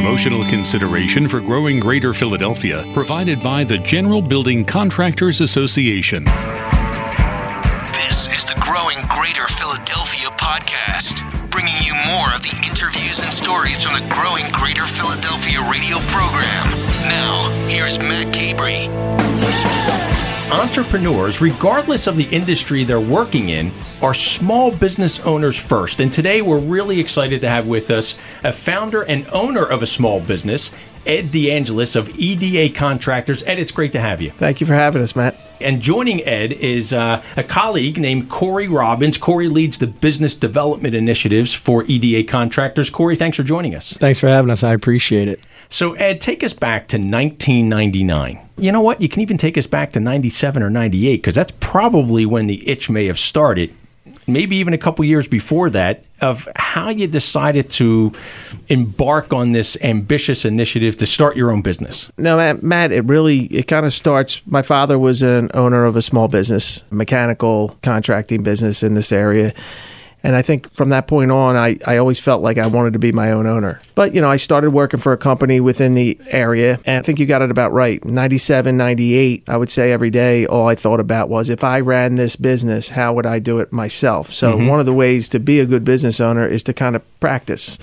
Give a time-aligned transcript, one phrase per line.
[0.00, 6.24] Promotional consideration for growing Greater Philadelphia provided by the General Building Contractors Association.
[7.92, 13.82] This is the Growing Greater Philadelphia podcast, bringing you more of the interviews and stories
[13.82, 16.70] from the Growing Greater Philadelphia radio program.
[17.02, 19.79] Now, here's Matt Cabrey.
[20.52, 23.70] Entrepreneurs, regardless of the industry they're working in,
[24.02, 26.00] are small business owners first.
[26.00, 29.86] And today we're really excited to have with us a founder and owner of a
[29.86, 30.72] small business,
[31.06, 33.44] Ed DeAngelis of EDA Contractors.
[33.44, 34.32] Ed, it's great to have you.
[34.32, 35.36] Thank you for having us, Matt.
[35.60, 39.18] And joining Ed is uh, a colleague named Cory Robbins.
[39.18, 42.90] Cory leads the business development initiatives for EDA Contractors.
[42.90, 43.92] Cory, thanks for joining us.
[43.92, 44.64] Thanks for having us.
[44.64, 45.40] I appreciate it.
[45.70, 48.40] So, Ed, take us back to 1999.
[48.58, 49.00] You know what?
[49.00, 52.68] You can even take us back to 97 or 98 because that's probably when the
[52.68, 53.74] itch may have started.
[54.26, 58.12] Maybe even a couple years before that, of how you decided to
[58.68, 62.10] embark on this ambitious initiative to start your own business.
[62.18, 64.42] No, Matt, it really it kind of starts.
[64.46, 69.54] My father was an owner of a small business, mechanical contracting business in this area
[70.22, 72.98] and I think from that point on, I, I always felt like I wanted to
[72.98, 73.80] be my own owner.
[73.94, 77.18] But, you know, I started working for a company within the area, and I think
[77.18, 78.04] you got it about right.
[78.04, 82.16] 97, 98, I would say every day, all I thought about was if I ran
[82.16, 84.32] this business, how would I do it myself?
[84.32, 84.66] So, mm-hmm.
[84.66, 87.78] one of the ways to be a good business owner is to kind of practice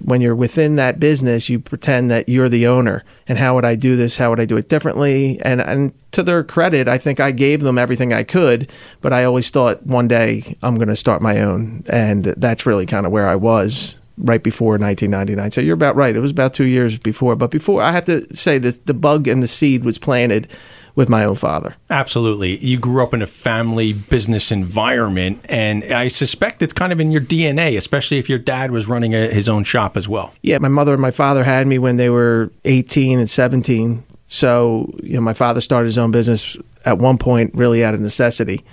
[0.00, 3.04] when you're within that business, you pretend that you're the owner.
[3.28, 4.18] And how would I do this?
[4.18, 5.40] How would I do it differently?
[5.42, 9.24] And and to their credit, I think I gave them everything I could, but I
[9.24, 13.12] always thought one day I'm going to start my own, and that's really kind of
[13.12, 15.50] where I was right before 1999.
[15.50, 16.16] So you're about right.
[16.16, 17.36] It was about two years before.
[17.36, 20.48] But before, I have to say that the bug and the seed was planted
[20.96, 21.76] with my own father.
[21.90, 22.56] Absolutely.
[22.64, 27.12] You grew up in a family business environment, and I suspect it's kind of in
[27.12, 30.32] your DNA, especially if your dad was running a, his own shop as well.
[30.42, 34.02] Yeah, my mother and my father had me when they were 18 and 17.
[34.26, 38.00] So, you know, my father started his own business at one point really out of
[38.00, 38.64] necessity.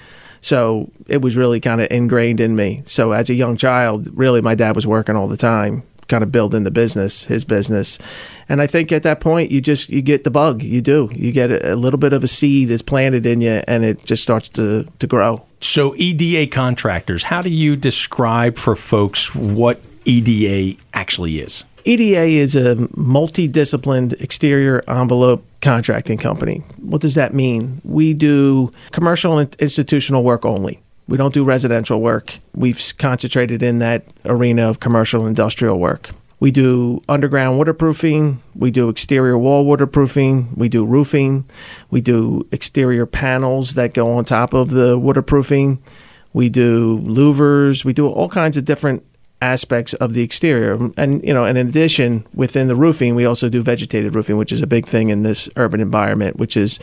[0.42, 2.82] So it was really kind of ingrained in me.
[2.86, 6.32] So as a young child, really, my dad was working all the time kind of
[6.32, 7.98] building the business, his business.
[8.48, 10.62] And I think at that point, you just you get the bug.
[10.62, 11.10] You do.
[11.16, 14.06] You get a, a little bit of a seed is planted in you, and it
[14.06, 15.44] just starts to to grow.
[15.60, 21.64] So EDA contractors, how do you describe for folks what EDA actually is?
[21.86, 26.62] EDA is a multidisciplined exterior envelope contracting company.
[26.78, 27.82] What does that mean?
[27.84, 30.80] We do commercial and institutional work only.
[31.14, 32.40] We don't do residential work.
[32.56, 36.10] We've concentrated in that arena of commercial and industrial work.
[36.40, 38.42] We do underground waterproofing.
[38.56, 40.56] We do exterior wall waterproofing.
[40.56, 41.46] We do roofing.
[41.92, 45.84] We do exterior panels that go on top of the waterproofing.
[46.34, 47.86] We do louvers.
[47.86, 49.06] We do all kinds of different
[49.40, 50.80] aspects of the exterior.
[50.98, 54.52] And, you know, and in addition, within the roofing, we also do vegetated roofing, which
[54.52, 56.80] is a big thing in this urban environment, which is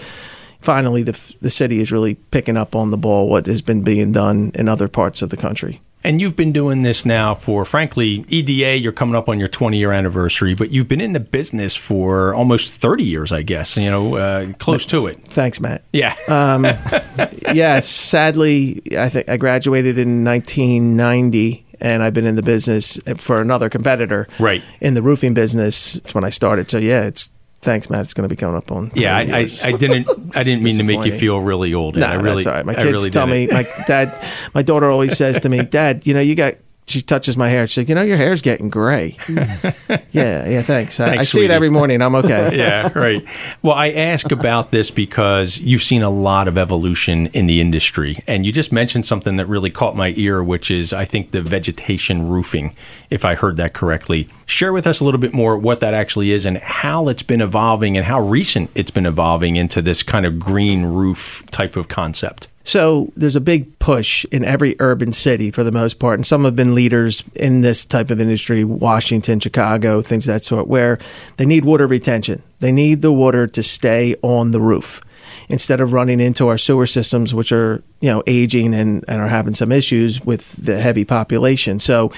[0.60, 4.12] finally the, the city is really picking up on the ball what has been being
[4.12, 5.80] done in other parts of the country.
[6.02, 9.76] And you've been doing this now for, frankly, EDA, you're coming up on your 20
[9.76, 13.90] year anniversary, but you've been in the business for almost 30 years, I guess, you
[13.90, 15.22] know, uh, close to it.
[15.24, 15.84] Thanks, Matt.
[15.92, 16.14] Yeah.
[16.28, 16.64] um,
[17.54, 23.40] yeah, sadly, I think I graduated in 1990 and I've been in the business for
[23.40, 24.26] another competitor.
[24.38, 24.62] Right.
[24.80, 25.96] In the roofing business.
[25.96, 26.70] It's when I started.
[26.70, 27.30] So, yeah, it's
[27.62, 28.02] Thanks, Matt.
[28.02, 28.90] It's going to be coming up on.
[28.94, 30.08] Yeah, I, I, I, didn't.
[30.34, 31.96] I didn't mean to make you feel really old.
[31.96, 32.64] No, I really, that's all right.
[32.64, 33.48] My kids really tell me.
[33.48, 36.54] My dad, my daughter always says to me, "Dad, you know, you got
[36.90, 37.66] she touches my hair.
[37.66, 39.16] She's like, you know, your hair's getting gray.
[39.28, 40.98] yeah, yeah, thanks.
[41.00, 42.02] I, thanks I see it every morning.
[42.02, 42.56] I'm okay.
[42.56, 43.24] yeah, right.
[43.62, 48.18] Well, I ask about this because you've seen a lot of evolution in the industry,
[48.26, 51.42] and you just mentioned something that really caught my ear, which is I think the
[51.42, 52.74] vegetation roofing,
[53.08, 54.28] if I heard that correctly.
[54.46, 57.40] Share with us a little bit more what that actually is and how it's been
[57.40, 61.88] evolving and how recent it's been evolving into this kind of green roof type of
[61.88, 62.48] concept.
[62.62, 66.44] So there's a big push in every urban city for the most part, and some
[66.44, 70.98] have been leaders in this type of industry, Washington, Chicago, things of that sort, where
[71.36, 72.42] they need water retention.
[72.58, 75.00] They need the water to stay on the roof
[75.48, 79.28] instead of running into our sewer systems, which are you know aging and, and are
[79.28, 81.78] having some issues with the heavy population.
[81.78, 82.12] So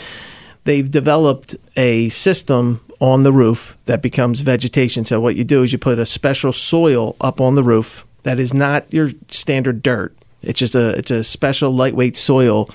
[0.65, 5.05] they've developed a system on the roof that becomes vegetation.
[5.05, 8.39] So what you do is you put a special soil up on the roof that
[8.39, 12.69] is not your standard dirt it's just a it's a special lightweight soil,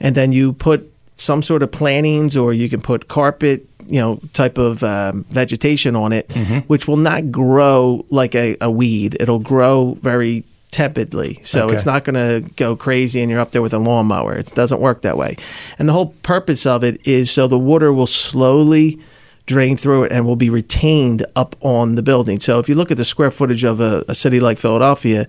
[0.00, 4.18] and then you put some sort of plantings or you can put carpet you know
[4.32, 6.58] type of um, vegetation on it mm-hmm.
[6.60, 11.74] which will not grow like a, a, weed it'll grow very tepidly so okay.
[11.74, 14.80] it's not going to go crazy and you're up there with a lawnmower it doesn't
[14.80, 15.36] work that way
[15.78, 18.98] and the whole purpose of it is so the water will slowly
[19.46, 22.38] drain through it and will be retained up on the building.
[22.40, 25.26] So if you look at the square footage of a, a city like Philadelphia,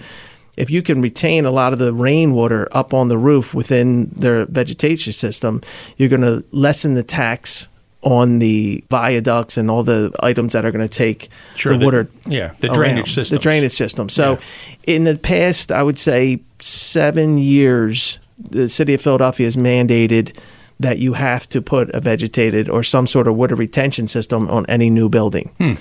[0.58, 4.46] if you can retain a lot of the rainwater up on the roof within their
[4.46, 5.62] vegetation system,
[5.98, 7.70] you're going to lessen the tax
[8.04, 11.86] on the viaducts and all the items that are going to take Sure, the the-
[11.86, 12.08] water.
[12.26, 14.10] yeah, the drainage The drainage system.
[14.10, 14.38] So,
[14.86, 20.38] in the past, I would say seven years, the city of Philadelphia has mandated
[20.82, 24.66] that you have to put a vegetated or some sort of water retention system on
[24.68, 25.50] any new building.
[25.60, 25.74] Hmm.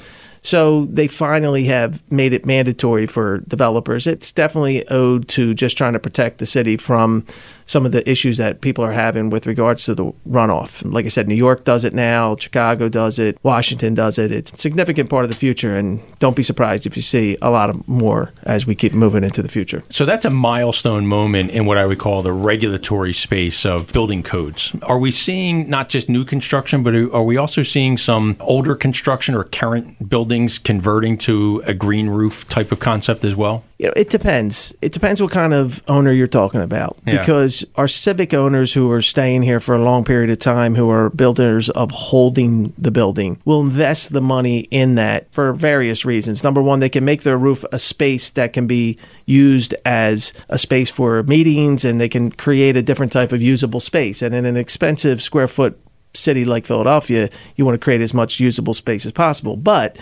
[0.43, 4.07] So they finally have made it mandatory for developers.
[4.07, 7.25] It's definitely owed to just trying to protect the city from
[7.65, 10.83] some of the issues that people are having with regards to the runoff.
[10.91, 14.33] Like I said, New York does it now, Chicago does it, Washington does it.
[14.33, 17.51] It's a significant part of the future, and don't be surprised if you see a
[17.51, 19.83] lot of more as we keep moving into the future.
[19.91, 24.23] So that's a milestone moment in what I would call the regulatory space of building
[24.23, 24.73] codes.
[24.83, 29.35] Are we seeing not just new construction, but are we also seeing some older construction
[29.35, 33.63] or current buildings converting to a green roof type of concept as well?
[33.79, 34.75] You know, it depends.
[34.81, 36.97] It depends what kind of owner you're talking about.
[37.07, 37.19] Yeah.
[37.19, 40.89] Because our civic owners who are staying here for a long period of time, who
[40.89, 46.43] are builders of holding the building, will invest the money in that for various reasons.
[46.43, 50.59] Number one, they can make their roof a space that can be used as a
[50.59, 54.23] space for meetings and they can create a different type of usable space.
[54.23, 55.79] And in an expensive square foot
[56.15, 59.57] city like Philadelphia, you want to create as much usable space as possible.
[59.57, 59.99] But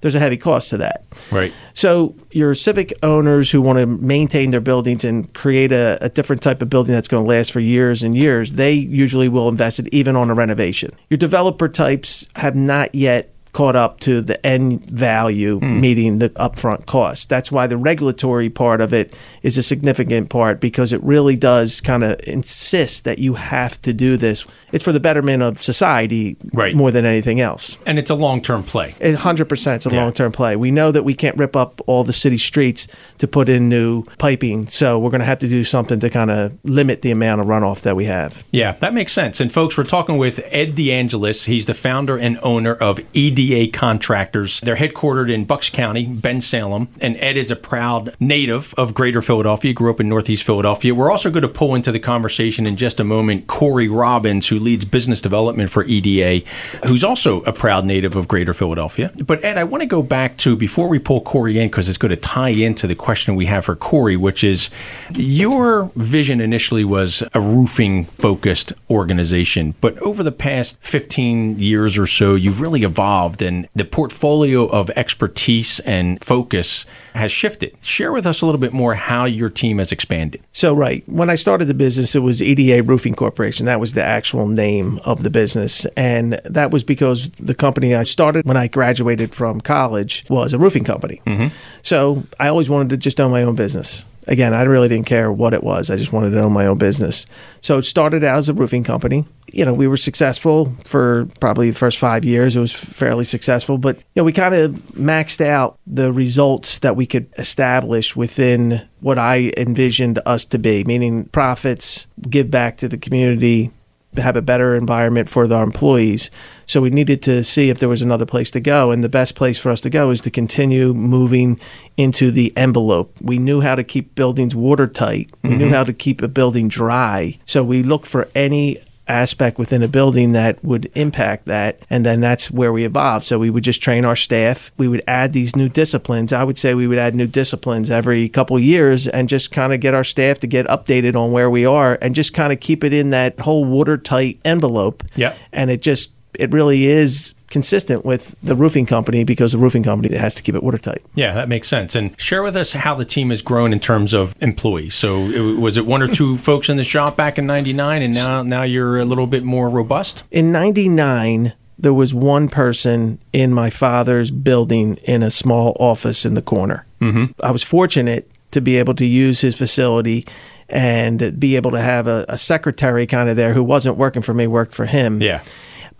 [0.00, 1.04] there's a heavy cost to that.
[1.30, 1.52] Right.
[1.74, 6.42] So your civic owners who want to maintain their buildings and create a, a different
[6.42, 9.78] type of building that's going to last for years and years, they usually will invest
[9.78, 10.90] it even on a renovation.
[11.10, 15.80] Your developer types have not yet caught up to the end value hmm.
[15.80, 17.28] meeting the upfront cost.
[17.28, 21.80] That's why the regulatory part of it is a significant part because it really does
[21.80, 24.44] kind of insist that you have to do this.
[24.72, 26.74] It's for the betterment of society Right.
[26.74, 27.76] more than anything else.
[27.86, 28.94] And it's a long term play.
[29.00, 30.02] It 100% it's a Yeah.
[30.02, 30.56] long term play.
[30.56, 32.86] We know that we can't rip up all the city streets
[33.18, 36.30] to put in new piping, so we're going to have to do something to kind
[36.30, 38.44] of limit the amount of runoff that we have.
[38.50, 39.40] Yeah, that makes sense.
[39.40, 41.46] And folks, we're talking with Ed DeAngelis.
[41.46, 43.00] He's the founder and owner of
[43.40, 44.60] EDA Contractors.
[44.60, 46.88] They're headquartered in Bucks County, Bensalem.
[47.00, 50.94] And Ed is a proud native of Greater Philadelphia, grew up in Northeast Philadelphia.
[50.94, 54.58] We're also going to pull into the conversation in just a moment Cory Robbins, who
[54.58, 56.46] leads business development for EDA,
[56.86, 59.12] who's also a proud native of Greater Philadelphia.
[59.24, 61.98] But Ed, I want to go back to before we pull Cory in because it's
[61.98, 64.70] going to tie into the question we have for Cory, which is
[65.14, 72.06] your vision initially was a roofing focused organization, but over the past 15 years or
[72.06, 77.76] so, you've really evolved and the portfolio of expertise and focus has shifted.
[77.80, 80.42] Share with us a little bit more how your team has expanded.
[80.52, 83.66] So, right, when I started the business, it was EDA Roofing Corporation.
[83.66, 85.86] That was the actual name of the business.
[85.96, 90.58] And that was because the company I started when I graduated from college was a
[90.58, 91.20] roofing company.
[91.26, 91.54] Mm-hmm.
[91.82, 94.06] So, I always wanted to just own my own business.
[94.30, 95.90] Again, I really didn't care what it was.
[95.90, 97.26] I just wanted to own my own business.
[97.60, 99.24] So it started out as a roofing company.
[99.52, 102.54] You know, we were successful for probably the first five years.
[102.54, 106.94] It was fairly successful, but you know, we kind of maxed out the results that
[106.94, 112.88] we could establish within what I envisioned us to be, meaning profits, give back to
[112.88, 113.72] the community,
[114.16, 116.30] have a better environment for our employees.
[116.66, 118.90] So we needed to see if there was another place to go.
[118.90, 121.60] And the best place for us to go is to continue moving
[121.96, 123.12] into the envelope.
[123.20, 125.74] We knew how to keep buildings watertight, we knew mm-hmm.
[125.74, 127.38] how to keep a building dry.
[127.46, 128.78] So we looked for any
[129.10, 133.26] aspect within a building that would impact that and then that's where we evolved.
[133.26, 134.70] So we would just train our staff.
[134.78, 136.32] We would add these new disciplines.
[136.32, 139.72] I would say we would add new disciplines every couple of years and just kind
[139.74, 142.60] of get our staff to get updated on where we are and just kind of
[142.60, 145.02] keep it in that whole watertight envelope.
[145.16, 145.36] Yep.
[145.52, 150.16] and it just it really is consistent with the roofing company because the roofing company
[150.16, 151.94] has to keep it watertight Yeah, that makes sense.
[151.94, 154.94] And share with us how the team has grown in terms of employees.
[154.94, 158.14] So, it, was it one or two folks in the shop back in '99, and
[158.14, 160.22] now now you're a little bit more robust?
[160.30, 166.34] in 99 there was one person in my father's building in a small office in
[166.34, 167.24] the corner mm-hmm.
[167.42, 170.26] i was fortunate to be able to use his facility
[170.68, 174.34] and be able to have a, a secretary kind of there who wasn't working for
[174.34, 175.40] me worked for him Yeah.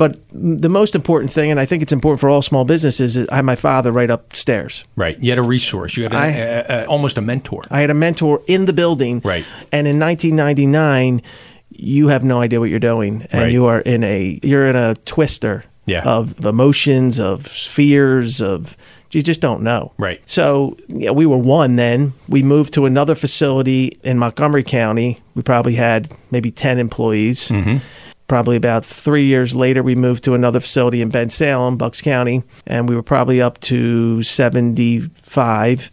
[0.00, 0.16] But
[0.62, 3.36] the most important thing and i think it's important for all small businesses is i
[3.36, 5.16] had my father right upstairs Right.
[5.22, 5.96] You had a resource.
[5.96, 7.62] You had a, I- a- a- almost a mentor.
[7.70, 9.20] I had a mentor in the building.
[9.24, 9.44] Right.
[9.72, 11.22] And in 1999,
[11.70, 13.52] you have no idea what you're doing, and Right.
[13.52, 16.02] you are in a you're in a twister Yeah.
[16.04, 18.76] of emotions, of fears, of
[19.12, 19.92] you just don't know.
[19.98, 20.20] Right.
[20.26, 22.12] So yeah, we were one then.
[22.28, 25.18] We moved to another facility in Montgomery County.
[25.34, 27.48] We probably had maybe 10 employees.
[27.50, 27.78] Mm-hmm.
[28.30, 32.88] Probably about three years later, we moved to another facility in Bensalem, Bucks County, and
[32.88, 35.90] we were probably up to 75.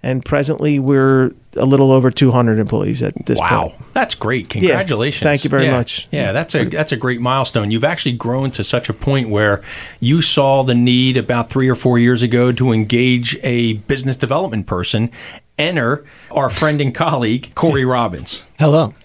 [0.00, 3.80] And presently, we're a little over 200 employees at this wow, point.
[3.80, 4.48] Wow, that's great!
[4.50, 5.24] Congratulations.
[5.24, 5.76] thank you very Yeah.
[5.76, 6.06] much.
[6.12, 7.72] Yeah, that's a that's a great milestone.
[7.72, 9.60] You've actually grown to such a point where
[9.98, 14.68] you saw the need about three or four years ago to engage a business development
[14.68, 15.10] person.
[15.60, 18.42] Enter our friend and colleague Cory Robbins.
[18.58, 18.94] Hello.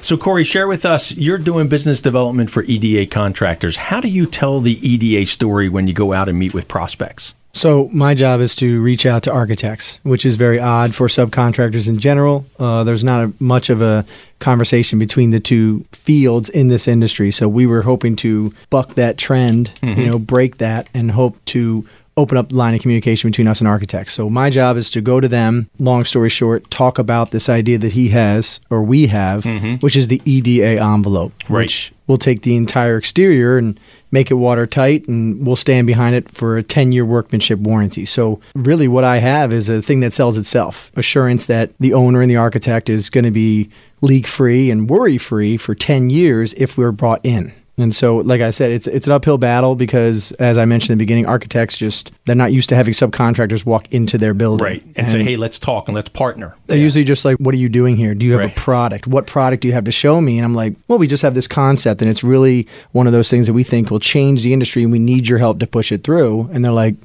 [0.00, 1.16] So, Cory, share with us.
[1.16, 3.76] You're doing business development for EDA contractors.
[3.76, 7.34] How do you tell the EDA story when you go out and meet with prospects?
[7.52, 11.86] So my job is to reach out to architects, which is very odd for subcontractors
[11.86, 12.46] in general.
[12.58, 14.06] Uh, there's not a, much of a
[14.38, 17.30] conversation between the two fields in this industry.
[17.30, 21.86] So we were hoping to buck that trend, you know, break that, and hope to
[22.16, 24.12] open up the line of communication between us and architects.
[24.12, 27.78] So my job is to go to them, long story short, talk about this idea
[27.78, 29.76] that he has or we have, mm-hmm.
[29.76, 31.62] which is the EDA envelope, Right.
[31.62, 36.30] which will take the entire exterior and make it watertight and we'll stand behind it
[36.30, 38.04] for a 10 year workmanship warranty.
[38.04, 42.20] So, really, what I have is a thing that sells itself assurance that the owner
[42.20, 43.70] and the architect is going to be
[44.02, 47.54] leak free and worry free for 10 years if we're brought in.
[47.78, 50.98] And so, like I said, it's it's an uphill battle because, as I mentioned in
[50.98, 54.82] the beginning, architects just they're not used to having subcontractors walk into their building, Right.
[54.94, 56.54] And, say, hey, let's talk and let's partner.
[56.66, 58.14] they're usually just like, "What are you doing here?
[58.14, 58.52] Do you have Right.
[58.56, 59.06] a product?
[59.06, 61.32] What product do you have to show me?" And I'm like, "Well, we just have
[61.32, 64.52] this concept, and it's really one of those things that we think will change the
[64.52, 66.96] industry, and we need your help to push it through." And they're like,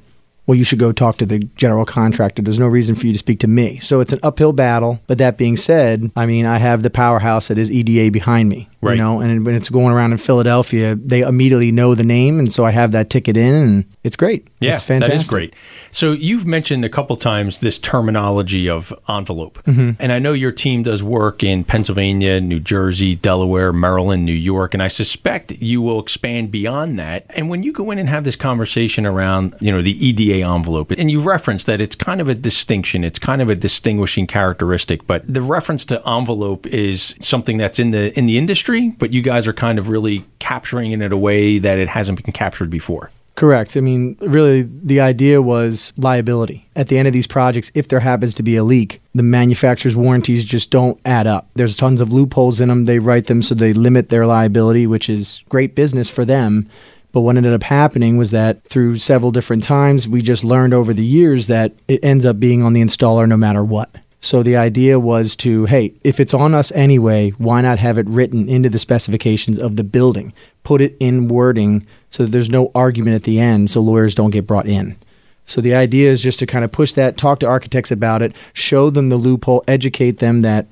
[0.48, 2.42] "Well, you should go talk to the general contractor.
[2.42, 5.00] There's no reason for you to speak to me." So it's an uphill battle.
[5.06, 8.68] But that being said, I mean, I have the powerhouse that is EDA behind me,
[8.82, 8.98] Right.
[8.98, 12.52] You know, and when it's going around in Philadelphia, they immediately know the name, and
[12.52, 14.48] so I have that ticket in, and it's great.
[14.60, 15.16] Yeah, it's fantastic.
[15.18, 15.54] that is great.
[15.92, 19.92] So you've mentioned a couple times this terminology of envelope, Mm-hmm.
[20.00, 24.74] and I know your team does work in Pennsylvania, New Jersey, Delaware, Maryland, New York,
[24.74, 27.26] and I suspect you will expand beyond that.
[27.32, 30.92] And when you go in and have this conversation around, you know, the EDA envelope,
[30.92, 35.06] and you referenced that it's kind of a distinction, it's kind of a distinguishing characteristic,
[35.08, 39.22] but the reference to envelope is something that's in the in the industry, but you
[39.22, 42.70] guys are kind of really capturing it in a way that it hasn't been captured
[42.70, 43.12] before.
[43.38, 43.78] Correct.
[43.78, 46.68] I mean, really, the idea was liability.
[46.76, 49.96] At the end of these projects, if there happens to be a leak, the manufacturer's
[49.96, 51.48] warranties just don't add up.
[51.54, 52.86] There's tons of loopholes in them.
[52.86, 56.68] They write them so they limit their liability, which is great business for them.
[57.12, 60.94] But what ended up happening was that through several different times, we just learned over
[60.94, 63.96] the years that it ends up being on the installer no matter what.
[64.20, 68.08] So the idea was to, hey, if it's on us anyway, why not have it
[68.08, 70.34] written into the specifications of the building?
[70.64, 74.32] Put it in wording so that there's no argument at the end so lawyers don't
[74.32, 74.98] get brought in.
[75.46, 78.36] So the idea is just to kind of push that, talk to architects about it,
[78.52, 80.66] show them the loophole, educate them that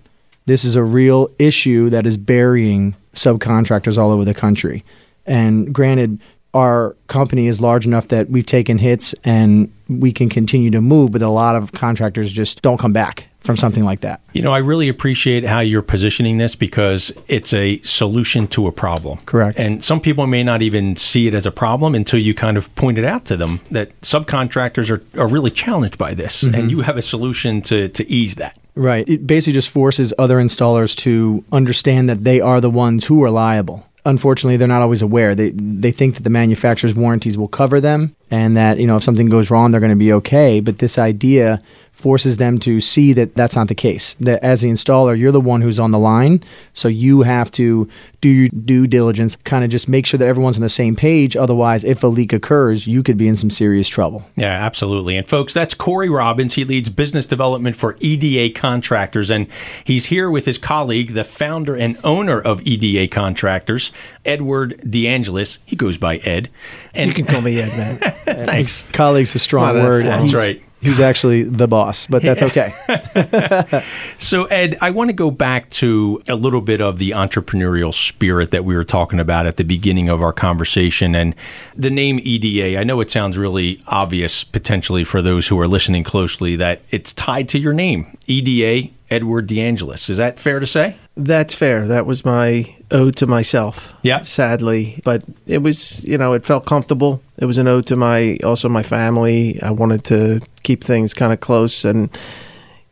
[0.48, 4.84] this is a real issue that is burying subcontractors all over the country.
[5.26, 6.20] And granted,
[6.54, 11.12] our company is large enough that we've taken hits and we can continue to move,
[11.12, 14.22] but a lot of contractors just don't come back from something like that.
[14.34, 18.72] You know, I really appreciate how you're positioning this because it's a solution to a
[18.72, 19.20] problem.
[19.26, 19.60] Correct.
[19.60, 22.74] And some people may not even see it as a problem until you kind of
[22.76, 26.56] point it out to them that subcontractors are, are really challenged by this mm-hmm.
[26.56, 28.58] and you have a solution to, to ease that.
[28.76, 29.08] Right.
[29.08, 33.30] It basically just forces other installers to understand that they are the ones who are
[33.30, 33.86] liable.
[34.06, 35.34] Unfortunately, they're not always aware.
[35.34, 39.04] They they think that the manufacturer's warranties will cover them and that, you know, if
[39.04, 41.62] something goes wrong, they're going to be okay, but this idea
[41.96, 44.16] forces them to see that that's not the case.
[44.20, 47.90] That as the installer, you're the one who's on the line, so you have to
[48.22, 51.36] do your due diligence, kind of just make sure that everyone's on the same page.
[51.36, 54.26] Otherwise, if a leak occurs, you could be in some serious trouble.
[54.36, 55.16] Yeah, absolutely.
[55.16, 56.56] And folks, that's Cory Robbins.
[56.56, 59.48] He leads business development for EDA contractors, and
[59.84, 63.92] he's here with his colleague, the founder and owner of EDA contractors,
[64.26, 65.60] Edward DeAngelis.
[65.66, 66.50] He goes by Ed.
[66.94, 67.98] And You can call me Ed, man.
[68.46, 68.90] thanks.
[68.92, 70.06] Colleague's a strong word.
[70.06, 70.62] That's right.
[70.86, 72.74] He's actually the boss, but that's okay.
[74.18, 78.52] So, Ed, I want to go back to a little bit of the entrepreneurial spirit
[78.52, 81.16] that we were talking about at the beginning of our conversation.
[81.16, 81.36] And
[81.76, 86.04] the name EDA, I know it sounds really obvious potentially for those who are listening
[86.04, 90.10] closely that it's tied to your name, EDA, Edward DeAngelis.
[90.10, 90.96] Is that fair to say?
[91.16, 91.88] That's fair.
[91.88, 93.94] That was my ode to myself.
[94.02, 94.22] Yeah.
[94.22, 97.22] Sadly, but it was, you know, it felt comfortable.
[97.38, 99.62] It was an ode to my also my family.
[99.62, 102.10] I wanted to keep things kind of close and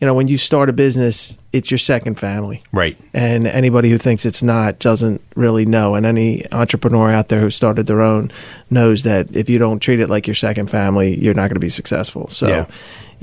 [0.03, 2.61] you know, when you start a business, it's your second family.
[2.73, 2.97] Right.
[3.13, 5.95] And anybody who thinks it's not doesn't really know.
[5.95, 8.29] And any entrepreneur out there who started their own
[8.69, 11.61] knows that if you don't treat it like your second family, you're not going to
[11.61, 12.27] be successful.
[12.27, 12.65] So, Yeah.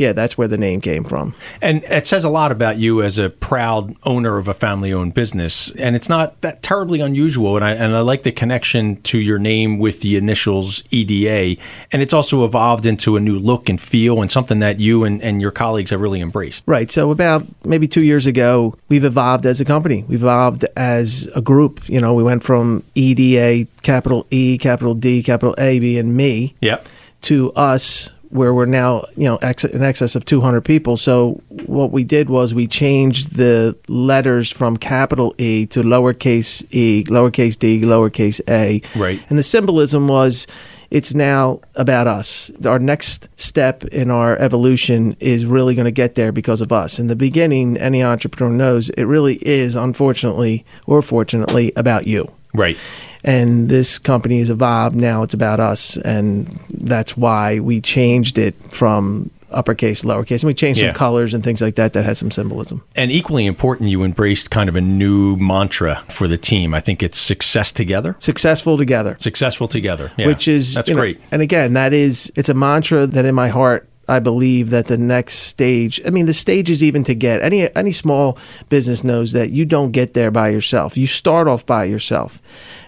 [0.01, 0.13] Yeah.
[0.13, 1.35] that's where the name came from.
[1.61, 5.15] And it says a lot about you as a proud owner of a family owned
[5.15, 5.71] business.
[5.73, 7.57] And it's not that terribly unusual.
[7.57, 11.61] And I, and I like the connection to your name with the initials EDA.
[11.93, 15.23] And it's also evolved into a new look and feel and something that you and,
[15.23, 16.65] and your colleagues have really embraced.
[16.67, 16.91] Right.
[16.91, 20.05] So about maybe two years ago, we've evolved as a company.
[20.09, 21.89] We've evolved as a group.
[21.89, 26.55] You know, we went from EDA, capital E, capital D, capital A, B, and me,
[26.61, 26.89] Yep.
[27.23, 30.97] to us, where we're now, you know, ex- in excess of 200 people.
[30.97, 37.05] So what we did was we changed the letters from capital E to lowercase e,
[37.05, 38.81] lowercase d, lowercase a.
[38.99, 39.25] Right.
[39.29, 40.47] And the symbolism was
[40.91, 42.51] it's now about us.
[42.65, 46.99] Our next step in our evolution is really going to get there because of us.
[46.99, 52.33] In the beginning, any entrepreneur knows it really is, unfortunately or fortunately, about you.
[52.55, 52.77] Right.
[53.25, 54.97] And this company has evolved.
[54.97, 55.97] Now it's about us.
[55.99, 60.43] And that's why we changed it from uppercase, lowercase.
[60.43, 60.89] And we changed Yeah.
[60.91, 62.83] some colors and things like that that has some symbolism.
[62.95, 66.73] And equally important, you embraced kind of a new mantra for the team.
[66.73, 68.15] I think it's success together.
[68.21, 69.17] Successful together.
[69.19, 70.13] Successful together.
[70.17, 70.29] Yeah.
[70.29, 71.21] which is that's you know, great.
[71.33, 74.99] and again, that is it's a mantra that in my heart I believe that the
[74.99, 76.01] next stage.
[76.05, 78.37] I mean, the stage is even to get any any small
[78.69, 80.97] business knows that you don't get there by yourself.
[80.97, 82.43] You start off by yourself,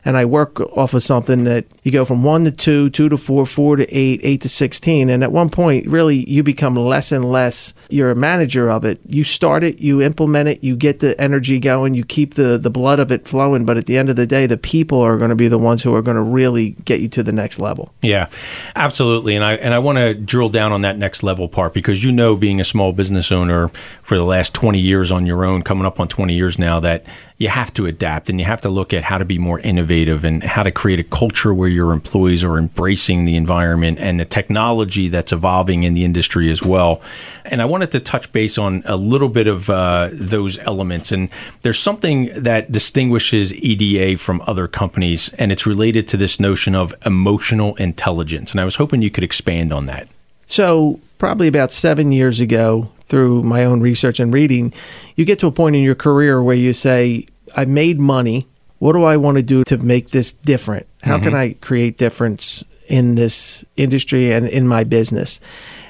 [0.05, 3.17] and I work off of something that you go from one to two, two to
[3.17, 7.13] four, four to eight, eight to sixteen, and at one point, really, you become less
[7.13, 7.73] and less.
[7.89, 9.01] You're a manager of it.
[9.07, 12.71] You start it, you implement it, you get the energy going, you keep the the
[12.71, 13.65] blood of it flowing.
[13.65, 15.85] But at the end of the day, the people are going to be the ones
[15.85, 17.95] who are going to really get you to the next level.
[18.03, 18.29] Yeah,
[18.75, 19.37] absolutely.
[19.37, 22.13] And I and I want to drill down on that next level part because you
[22.13, 23.71] know, being a small business owner
[24.03, 27.05] for the last twenty years on your own, coming up on twenty years now, that
[27.43, 30.25] you have to adapt and you have to look at how to be more innovative
[30.25, 34.25] and how to create a culture where your employees are embracing the environment and the
[34.25, 37.03] technology that's evolving in the industry as well.
[37.45, 41.11] And I wanted to touch base on a little bit of uh, those elements.
[41.11, 41.29] And
[41.63, 46.95] there's something that distinguishes EDA from other companies, and it's related to this notion of
[47.05, 48.53] emotional intelligence.
[48.53, 50.07] And I was hoping you could expand on that.
[50.53, 54.75] So, probably about seven years ago, through my own research and reading,
[55.17, 57.25] you get to a point in your career where you say,
[57.57, 58.47] I made money.
[58.79, 60.87] What do I want to do to make this different?
[61.03, 61.37] How can mm-hmm.
[61.37, 65.41] I create difference in this industry and in my business?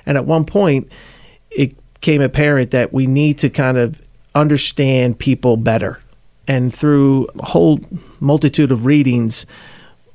[0.07, 0.93] And at one point,
[1.51, 4.01] it became apparent that we need to kind of
[4.33, 5.99] understand people better.
[6.47, 7.81] And through a whole
[8.21, 9.45] multitude of readings,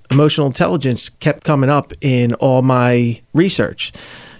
[0.09, 3.91] emotional intelligence kept coming up in all my research.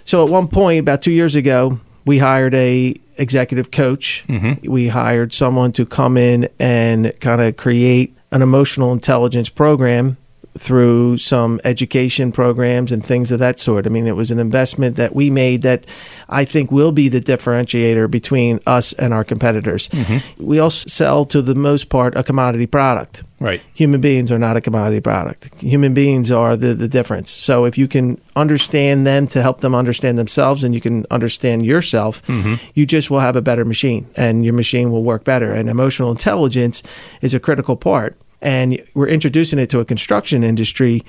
[0.08, 4.24] So at one point, about two years ago, we hired a executive coach.
[4.26, 4.72] Mm-hmm.
[4.72, 10.16] We hired someone to come in and kind of create an emotional intelligence program
[10.56, 13.86] through some education programs and things of that sort.
[13.86, 15.84] I mean, it was an investment that we made that
[16.28, 19.88] I think will be the differentiator between us and our competitors.
[19.88, 20.44] Mm-hmm.
[20.44, 23.24] We also sell, to the most part, a commodity product.
[23.40, 23.62] Right.
[23.74, 25.60] Human beings are not a commodity product.
[25.60, 27.30] Human beings are the, the difference.
[27.30, 31.64] So if you can understand them to help them understand themselves and you can understand
[31.64, 32.54] yourself, mm-hmm.
[32.74, 35.52] you just will have a better machine and your machine will work better.
[35.52, 36.82] And emotional intelligence
[37.22, 38.16] is a critical part.
[38.40, 41.02] And we're introducing it to a construction industry,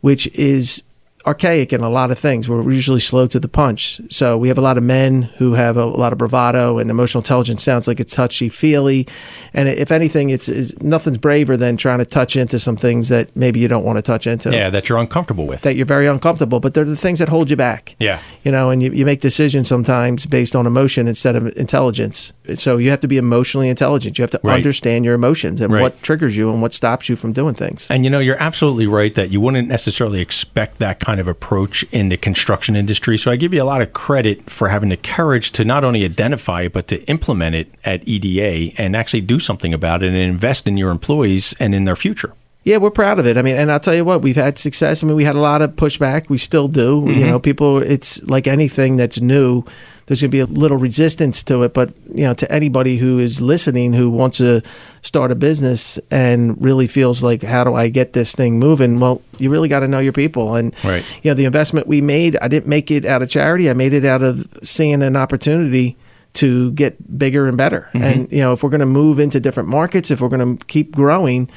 [0.00, 0.82] which is
[1.26, 2.48] archaic in a lot of things.
[2.48, 4.00] We're usually slow to the punch.
[4.08, 7.20] So we have a lot of men who have a lot of bravado, and emotional
[7.20, 9.06] intelligence sounds like it's touchy feely.
[9.52, 13.34] And if anything, it's, it's nothing's braver than trying to touch into some things that
[13.36, 14.50] maybe you don't want to touch into.
[14.50, 15.62] Yeah, that you're uncomfortable with.
[15.62, 17.96] That you're very uncomfortable, but they're the things that hold you back.
[17.98, 18.18] Yeah.
[18.42, 22.32] You know, and you, you make decisions sometimes based on emotion instead of intelligence.
[22.54, 24.18] So you have to be emotionally intelligent.
[24.18, 24.54] You have to Right.
[24.54, 25.82] understand your emotions and Right.
[25.82, 27.86] what triggers you and what stops you from doing things.
[27.90, 31.82] And you know, you're absolutely right that you wouldn't necessarily expect that kind of approach
[31.90, 33.16] in the construction industry.
[33.16, 36.04] So I give you a lot of credit for having the courage to not only
[36.04, 40.16] identify it, but to implement it at EDA and actually do something about it and
[40.16, 42.34] invest in your employees and in their future.
[42.62, 43.38] Yeah, we're proud of it.
[43.38, 45.02] I mean, and I'll tell you what, we've had success.
[45.02, 46.28] I mean, we had a lot of pushback.
[46.28, 47.04] We still do.
[47.06, 47.26] You mm-hmm.
[47.26, 49.64] know, people, it's like anything that's new,
[50.04, 51.72] there's going to be a little resistance to it.
[51.72, 54.60] But, you know, to anybody who is listening who wants to
[55.00, 59.00] start a business and really feels like, how do I get this thing moving?
[59.00, 60.54] Well, you really got to know your people.
[60.54, 61.04] And, Right.
[61.22, 63.94] you know, the investment we made, I didn't make it out of charity, I made
[63.94, 65.96] it out of seeing an opportunity
[66.34, 67.88] to get bigger and better.
[67.94, 68.04] Mm-hmm.
[68.04, 70.66] And, you know, if we're going to move into different markets, if we're going to
[70.66, 71.48] keep growing,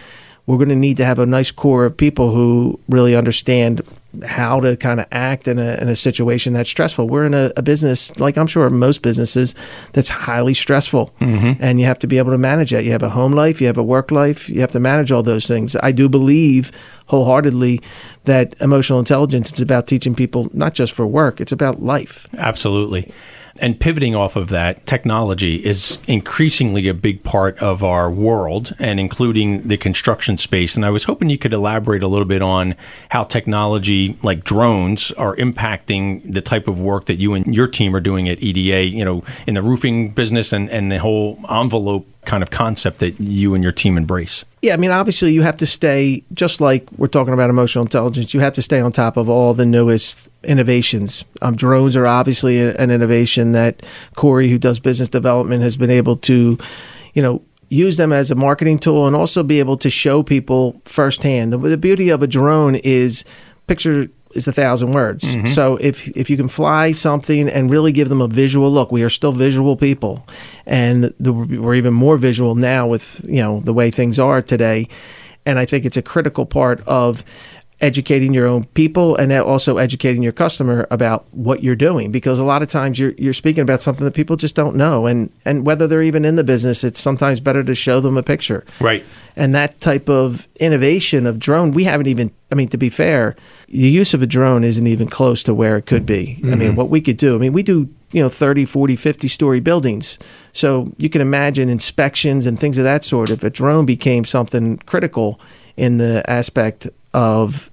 [0.45, 3.81] we're going to need to have a nice core of people who really understand
[4.25, 7.07] how to kind of act in a, in a situation that's stressful.
[7.07, 9.55] We're in a, a business, like I'm sure most businesses,
[9.93, 11.13] that's highly stressful.
[11.19, 11.63] Mm-hmm.
[11.63, 12.83] And you have to be able to manage that.
[12.83, 15.23] You have a home life, you have a work life, you have to manage all
[15.23, 15.75] those things.
[15.81, 16.71] I do believe
[17.07, 17.81] wholeheartedly
[18.25, 22.27] that emotional intelligence is about teaching people not just for work, it's about life.
[22.37, 23.11] Absolutely.
[23.59, 28.99] And pivoting off of that, technology is increasingly a big part of our world and
[28.99, 30.75] including the construction space.
[30.75, 32.75] And I was hoping you could elaborate a little bit on
[33.09, 37.95] how technology like drones are impacting the type of work that you and your team
[37.95, 42.07] are doing at EDA, you know, in the roofing business and, and the whole envelope
[42.25, 44.45] kind of concept that you and your team embrace.
[44.61, 48.33] Yeah, I mean, obviously, you have to stay, just like we're talking about emotional intelligence,
[48.33, 51.25] you have to stay on top of all the newest innovations.
[51.41, 53.83] Um, drones are obviously an innovation that
[54.15, 56.57] Cory, who does business development, has been able to,
[57.13, 60.81] you know, use them as a marketing tool and also be able to show people
[60.85, 61.51] firsthand.
[61.51, 63.25] The, the beauty of a drone is
[63.67, 65.35] picture is a thousand words.
[65.35, 65.47] Mm-hmm.
[65.47, 69.03] So if if you can fly something and really give them a visual look, we
[69.03, 70.25] are still visual people,
[70.65, 74.87] and the, we're even more visual now with you know the way things are today.
[75.45, 77.25] And I think it's a critical part of
[77.83, 82.43] educating your own people and also educating your customer about what you're doing because a
[82.43, 85.65] lot of times you're you're speaking about something that people just don't know and and
[85.65, 88.63] whether they're even in the business it's sometimes better to show them a picture.
[88.79, 89.03] Right.
[89.35, 93.35] and that type of innovation of drone we haven't even i mean to be fair
[93.67, 96.39] the use of a drone isn't even close to where it could be.
[96.43, 96.75] I mean mm-hmm.
[96.75, 100.19] what we could do i mean we do you know 30 40 50 story buildings.
[100.53, 103.29] So you can imagine inspections and things of that sort.
[103.29, 105.41] If a drone became something critical
[105.75, 107.71] in the aspect of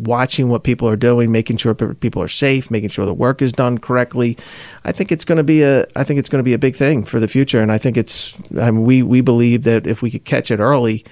[0.00, 3.52] watching what people are doing, making sure people are safe, making sure the work is
[3.52, 4.36] done correctly.
[4.84, 6.76] I think it's going to be a I think it's going to be a big
[6.76, 10.02] thing for the future, and I think it's I mean, we we believe that if
[10.02, 11.04] we could catch it early,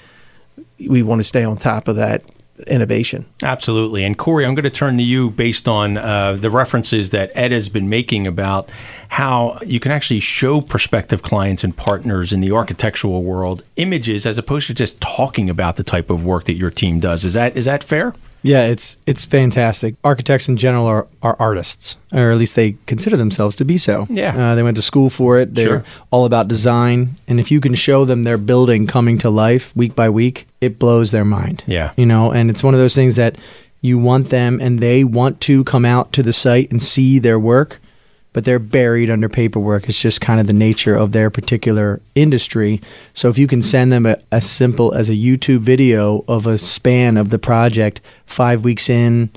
[0.88, 2.22] we want to stay on top of that
[2.66, 3.26] innovation.
[3.42, 4.04] Absolutely.
[4.04, 7.52] And Cory, I'm going to turn to you based on uh, the references that Ed
[7.52, 8.70] has been making about
[9.08, 14.38] how you can actually show prospective clients and partners in the architectural world images as
[14.38, 17.24] opposed to just talking about the type of work that your team does.
[17.24, 18.14] Is that is that fair?
[18.42, 19.94] Yeah, it's it's fantastic.
[20.02, 24.06] Architects in general are, are artists, or at least they consider themselves to be so.
[24.08, 24.52] Yeah.
[24.52, 25.54] uh, they went to school for it.
[25.54, 25.84] They're Sure.
[26.10, 29.94] all about design, and if you can show them their building coming to life week
[29.94, 31.62] by week, it blows their mind.
[31.66, 31.92] Yeah.
[31.96, 33.36] you know, and it's one of those things that
[33.82, 37.38] you want them, and they want to come out to the site and see their
[37.38, 37.78] work,
[38.32, 39.88] but they're buried under paperwork.
[39.88, 42.80] It's just kind of the nature of their particular industry.
[43.12, 46.58] So if you can send them a, as simple as a YouTube video of a
[46.58, 49.30] span of the project five weeks in,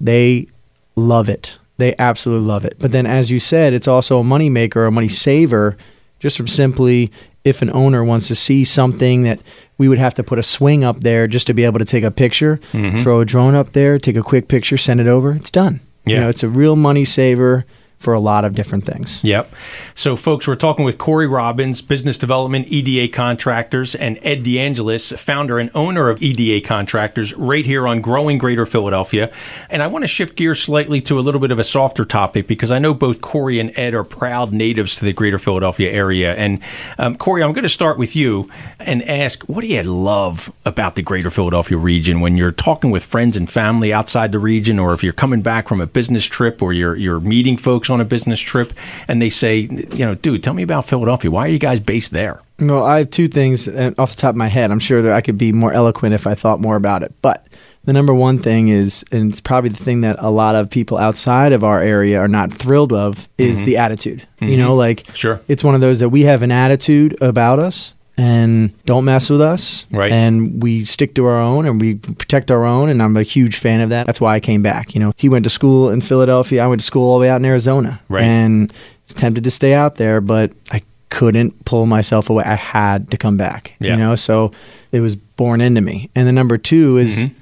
[0.00, 0.48] they
[0.96, 1.56] love it.
[1.78, 2.76] They absolutely love it.
[2.78, 5.76] But then, as you said, it's also a money maker, a money saver,
[6.18, 7.10] just from simply
[7.44, 9.40] if an owner wants to see something that
[9.78, 12.04] we would have to put a swing up there just to be able to take
[12.04, 13.02] a picture, mm-hmm.
[13.02, 15.32] throw a drone up there, take a quick picture, send it over.
[15.32, 15.80] It's done.
[16.04, 16.14] Yeah.
[16.14, 17.64] You know, it's a real money saver
[18.02, 19.20] for a lot of different things.
[19.22, 19.52] Yep.
[19.94, 25.58] So, folks, we're talking with Cory Robbins, Business Development, EDA Contractors, and Ed DeAngelis, founder
[25.58, 29.32] and owner of EDA Contractors, right here on Growing Greater Philadelphia.
[29.70, 32.46] And I want to shift gears slightly to a little bit of a softer topic
[32.46, 36.34] because I know both Cory and Ed are proud natives to the Greater Philadelphia area.
[36.34, 36.60] And
[36.98, 40.96] um, Cory, I'm going to start with you and ask, what do you love about
[40.96, 44.94] the Greater Philadelphia region when you're talking with friends and family outside the region, or
[44.94, 48.04] if you're coming back from a business trip, or you're you're meeting folks on a
[48.04, 48.72] business trip,
[49.08, 51.30] and they say, you know, dude, tell me about Philadelphia.
[51.30, 52.42] Why are you guys based there?
[52.60, 54.70] Well, I have two things uh, off the top of my head.
[54.70, 57.12] I'm sure that I could be more eloquent if I thought more about it.
[57.22, 57.46] But
[57.84, 60.96] the number one thing is, and it's probably the thing that a lot of people
[60.98, 64.26] outside of our area are not thrilled of, is the attitude.
[64.40, 65.40] You know, like Sure.
[65.48, 69.40] it's one of those that we have an attitude about us and don't mess with
[69.40, 69.86] us.
[69.90, 70.12] Right.
[70.12, 72.88] And we stick to our own and we protect our own.
[72.88, 74.06] And I'm a huge fan of that.
[74.06, 74.94] That's why I came back.
[74.94, 76.62] You know, he went to school in Philadelphia.
[76.62, 78.00] I went to school all the way out in Arizona.
[78.08, 78.24] Right.
[78.24, 78.72] And
[79.06, 82.44] was tempted to stay out there, but I couldn't pull myself away.
[82.44, 83.72] I had to come back.
[83.80, 83.92] Yeah.
[83.92, 84.52] You know, so
[84.92, 86.10] it was born into me.
[86.14, 87.34] And the number two is Mm-hmm.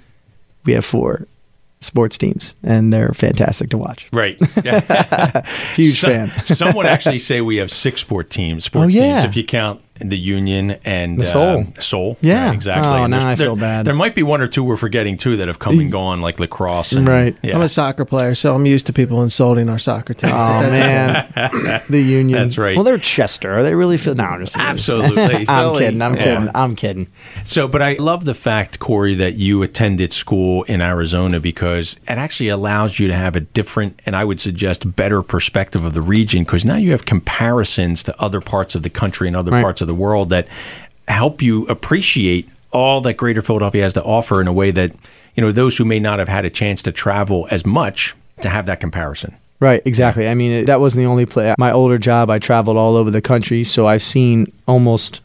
[0.65, 1.27] we have four
[1.83, 4.07] sports teams and they're fantastic to watch.
[4.13, 4.39] Right.
[5.75, 6.45] Huge Some- fan.
[6.45, 9.21] some would actually say we have six sport teams, sports Oh, yeah.
[9.21, 11.67] teams, if you count the Union and The Soul.
[11.77, 12.17] uh, Soul.
[12.21, 12.53] Yeah.
[12.53, 12.89] exactly.
[12.91, 13.85] Oh, And now there's- I feel bad.
[13.87, 16.41] There might be one or two we're forgetting too that have come and gone, like
[16.41, 16.93] lacrosse.
[16.93, 17.37] And, Right.
[17.43, 17.55] Yeah.
[17.57, 20.31] I'm a soccer player, so I'm used to people insulting our soccer team.
[20.33, 20.79] Oh That's
[21.37, 22.43] man, the Union.
[22.43, 22.77] That's right.
[22.77, 23.53] Well, they're Chester.
[23.59, 24.15] Are they really feel?
[24.15, 24.69] No, I'm just kidding.
[24.69, 25.45] Absolutely.
[25.49, 26.03] I'm kidding.
[26.03, 26.23] I'm Yeah.
[26.25, 26.51] kidding.
[26.55, 27.07] I'm kidding.
[27.45, 32.19] So, but I love the fact, Cory, that you attended school in Arizona because it
[32.19, 36.01] actually allows you to have a different and I would suggest better perspective of the
[36.03, 39.63] region because now you have comparisons to other parts of the country and other Right.
[39.63, 40.47] parts of the world that
[41.09, 44.93] help you appreciate all that Greater Philadelphia has to offer in a way that
[45.37, 48.49] you know, those who may not have had a chance to travel as much to
[48.49, 49.35] have that comparison.
[49.61, 50.27] Right, exactly.
[50.29, 51.55] I mean, it, that wasn't the only place.
[51.57, 55.21] My older job, I traveled all over the country, so I've seen almost,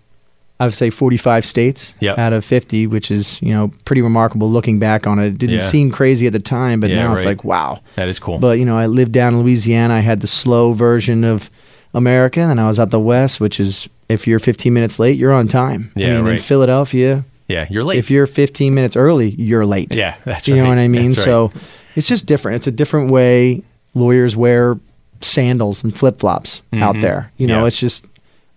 [0.59, 2.17] I would say, 45 states Yep.
[2.19, 5.27] out of 50, which is, you know, pretty remarkable looking back on it.
[5.27, 5.65] It didn't Yeah.
[5.65, 7.79] seem crazy at the time, but Yeah, now it's like, wow.
[7.95, 8.37] That is cool.
[8.37, 9.95] But, you know, I lived down in Louisiana.
[9.95, 11.49] I had the slow version of
[11.93, 15.33] America, and I was out the West, which is if you're 15 minutes late, you're
[15.33, 15.91] on time.
[15.95, 16.39] Yeah, I mean, in.
[16.39, 17.97] Philadelphia, yeah, you're late.
[17.99, 19.93] if you're 15 minutes early, you're late.
[19.93, 20.55] yeah, that's true.
[20.55, 20.65] you right.
[20.69, 21.07] know what I mean?
[21.11, 21.13] Right.
[21.17, 21.51] So
[21.95, 22.57] it's just different.
[22.57, 23.63] It's a different way
[23.93, 24.77] lawyers wear
[25.21, 27.31] sandals and flip flops out there.
[27.37, 27.61] You know, Mm-hmm.
[27.61, 27.67] Yeah.
[27.67, 28.05] it's just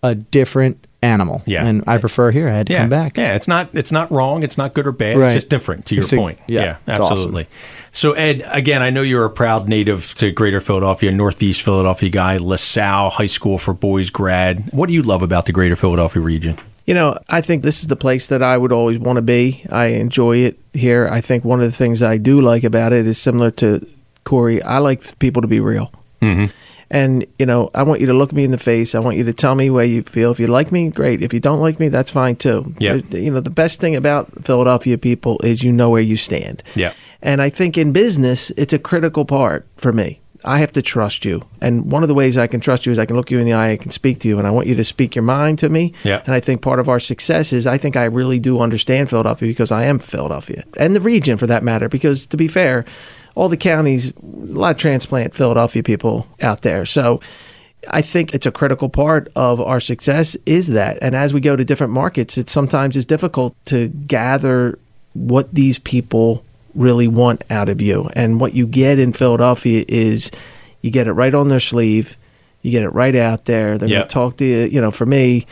[0.02, 1.42] a different animal.
[1.46, 1.64] Yeah.
[1.64, 2.48] And I prefer here.
[2.48, 3.16] I had to yeah, come back.
[3.16, 4.42] Yeah, it's not it's not wrong.
[4.42, 5.16] It's not good or bad.
[5.16, 5.28] Right.
[5.28, 5.86] It's just different.
[5.86, 6.38] To your It's a- point.
[6.48, 7.44] yeah, absolutely.
[7.44, 7.52] awesome.
[7.92, 12.36] So Ed, again, I know you're a proud native to Greater Philadelphia, Northeast Philadelphia guy,
[12.36, 14.70] LaSalle High School for Boys grad.
[14.72, 16.58] What do you love about the Greater Philadelphia region?
[16.86, 19.64] You know, I think this is the place that I would always want to be.
[19.70, 21.06] I enjoy it here.
[21.10, 23.86] I think one of the things I do like about it is similar to
[24.24, 24.62] Cory.
[24.62, 25.92] I like people to be real.
[26.22, 26.46] Mm-hmm.
[26.90, 28.94] And, you know, I want you to look me in the face.
[28.94, 30.30] I want you to tell me where you feel.
[30.30, 31.20] If you like me, great.
[31.20, 32.74] If you don't like me, that's fine too.
[32.78, 32.94] Yeah.
[33.10, 36.62] You know, the best thing about Philadelphia people is you know where you stand.
[36.74, 36.94] Yeah.
[37.22, 40.20] And I think in business, it's a critical part for me.
[40.44, 41.44] I have to trust you.
[41.60, 43.44] And one of the ways I can trust you is I can look you in
[43.44, 45.58] the eye, I can speak to you, and I want you to speak your mind
[45.60, 45.92] to me.
[46.04, 46.22] Yeah.
[46.24, 49.48] And I think part of our success is I think I really do understand Philadelphia
[49.48, 51.88] because I am Philadelphia and the region for that matter.
[51.88, 52.84] Because to be fair,
[53.34, 56.86] all the counties, a lot of transplant Philadelphia people out there.
[56.86, 57.20] So
[57.88, 60.98] I think it's a critical part of our success is that.
[61.02, 64.78] And as we go to different markets, it sometimes is difficult to gather
[65.14, 66.44] what these people
[66.78, 68.08] really want out of you.
[68.14, 70.30] And what you get in Philadelphia is
[70.80, 72.16] you get it right on their sleeve,
[72.62, 73.76] you get it right out there.
[73.78, 73.96] They're Yeah.
[73.98, 74.68] going to talk to you.
[74.70, 75.46] You know, for me,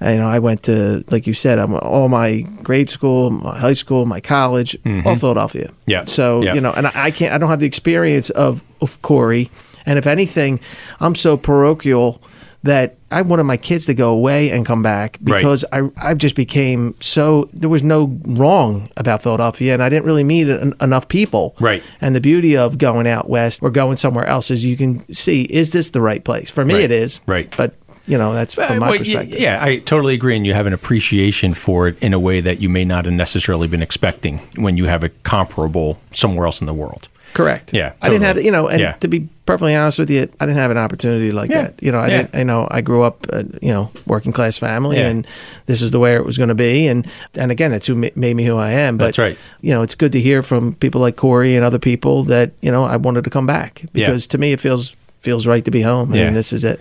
[0.00, 3.72] you know, I went to, like you said, I'm all my grade school, my high
[3.74, 4.76] school, my college,
[5.06, 5.68] all Philadelphia.
[5.68, 5.90] Mm-hmm.
[5.90, 6.04] Yeah.
[6.04, 6.54] So Yeah.
[6.54, 9.48] you know, and I I can't, I don't have the experience of of Cory,
[9.86, 10.60] and if anything,
[11.00, 12.20] I'm so parochial
[12.66, 15.38] that I wanted my kids to go away and come back Right.
[15.38, 20.04] because I I just became so there was no wrong about Philadelphia, and I didn't
[20.04, 21.54] really meet en- enough people.
[21.60, 21.82] Right.
[22.00, 25.42] And the beauty of going out west or going somewhere else is you can see
[25.42, 26.74] is this the right place for me?
[26.74, 26.84] Right.
[26.84, 27.20] It is.
[27.26, 27.52] Right.
[27.56, 27.74] But
[28.08, 29.40] you know that's from eh, my well, perspective.
[29.40, 32.60] Yeah, I totally agree, and you have an appreciation for it in a way that
[32.60, 36.66] you may not have necessarily been expecting when you have a comparable somewhere else in
[36.66, 37.08] the world.
[37.34, 37.72] Correct.
[37.74, 38.46] Yeah, I didn't have totally.
[38.46, 38.92] you know, and Yeah.
[39.00, 41.62] to be perfectly honest with you, I didn't have an opportunity like Yeah.
[41.62, 41.82] that.
[41.82, 42.16] You know, I Yeah.
[42.22, 42.34] didn't.
[42.34, 45.26] You know, I grew up, uh, you know, working class family, and
[45.66, 46.86] this is the way it was going to be.
[46.86, 48.96] And and again, it's who made me who I am.
[48.96, 49.36] But That's right.
[49.60, 52.70] You know, it's good to hear from people like Cory and other people that you
[52.72, 55.82] know I wanted to come back because to me it feels feels right to be
[55.82, 56.12] home.
[56.12, 56.30] I Yeah.
[56.30, 56.80] this is it.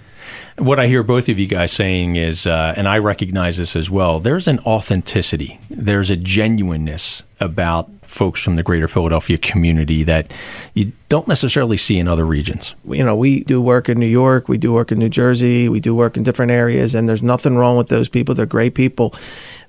[0.58, 3.89] What I hear both of you guys saying is, uh, and I recognize this as
[3.89, 10.32] well, there's an authenticity, there's a genuineness about folks from the greater Philadelphia community that
[10.73, 12.73] you don't necessarily see in other regions.
[12.88, 15.80] you know, we do work in New York, we do work in New Jersey, we
[15.80, 18.34] do work in different areas, and there's nothing wrong with those people.
[18.34, 19.13] They're great people.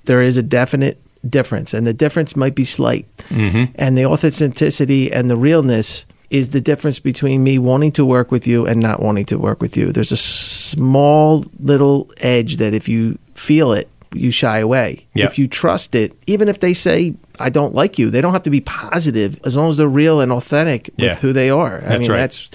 [0.05, 3.05] There is a definite difference, and the difference might be slight.
[3.29, 3.73] Mm-hmm.
[3.75, 8.47] And the authenticity and the realness is the difference between me wanting to work with
[8.47, 9.91] you and not wanting to work with you.
[9.91, 15.05] There's a small little edge that if you feel it, you shy away.
[15.13, 15.31] Yep.
[15.31, 18.43] If you trust it, even if they say, I don't like you, they don't have
[18.43, 21.15] to be positive as long as they're real and authentic with Yeah.
[21.15, 21.77] who they are.
[21.77, 22.17] I That's mean, right.
[22.17, 22.49] that's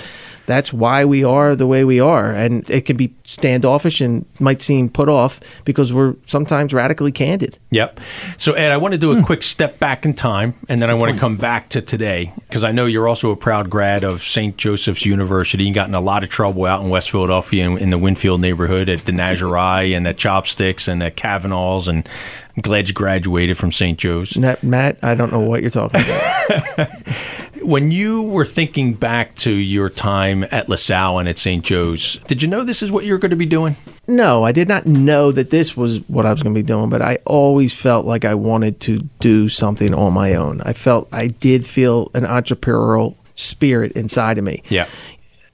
[0.53, 4.61] that's why we are the way we are, and it can be standoffish and might
[4.61, 7.59] seem put off because we're sometimes radically candid.
[7.71, 7.99] Yep.
[8.37, 9.23] So, Ed, I want to do a Hmm.
[9.23, 12.63] quick step back in time, and then I want to come back to today because
[12.65, 14.57] I know you're also a proud grad of St.
[14.59, 15.65] Joseph's University.
[15.65, 18.41] You got in a lot of trouble out in West Philadelphia in, in the Wynnefield
[18.41, 22.07] neighborhood at the Nazari and at Chopsticks and at Kavanaugh's, and
[22.57, 23.99] I'm glad you graduated from St.
[23.99, 24.37] Joe's.
[24.37, 26.89] Matt, Matt, I don't know what you're talking about.
[27.63, 31.65] When you were thinking back to your time at LaSalle and at St.
[31.65, 33.77] Joe's, did you know this is what you're going to be doing?
[34.09, 36.91] no, I did not know that this was what I was going to be doing,
[36.91, 40.61] but I always felt like I wanted to do something on my own.
[40.63, 44.63] I felt I did feel an entrepreneurial spirit inside of me.
[44.69, 44.87] Yeah.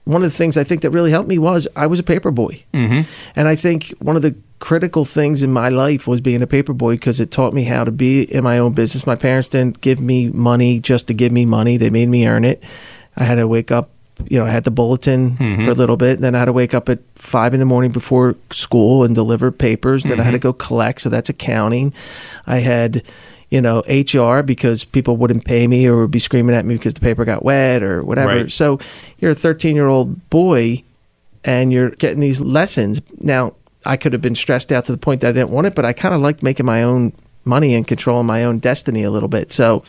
[0.05, 2.31] one of the things I think that really helped me was I was a paper
[2.31, 2.65] boy.
[2.73, 3.03] Mm-hmm.
[3.37, 6.73] And I think one of the critical things in my life was being a paper
[6.73, 9.07] boy because it taught me how to be in my own business.
[9.07, 12.45] My parents didn't give me money just to give me money, they made me earn
[12.45, 12.63] it.
[13.17, 13.91] I had to wake up.
[14.29, 15.65] You know, I had the bulletin mm-hmm.
[15.65, 16.19] for a little bit.
[16.19, 19.53] Then I had to wake up at five in the morning before school and deliver
[19.53, 20.03] papers.
[20.03, 20.49] Then I had to mm-hmm.
[20.49, 21.03] go collect.
[21.03, 21.95] So that's accounting.
[22.45, 23.05] I had,
[23.49, 26.95] you know, HR because people wouldn't pay me or would be screaming at me because
[26.95, 28.43] the paper got wet or whatever.
[28.43, 28.51] Right.
[28.51, 28.81] So
[29.21, 30.83] you're a 13 year old boy
[31.45, 33.01] and you're getting these lessons.
[33.21, 33.55] Now,
[33.87, 35.85] I could have been stressed out to the point that I didn't want it, but
[35.85, 37.13] I kind of liked making my own
[37.45, 39.53] money and controlling my own destiny a little bit.
[39.53, 39.85] So,